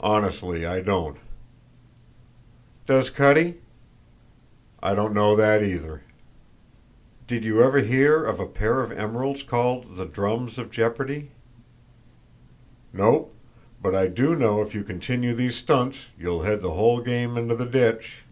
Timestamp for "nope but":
12.92-13.94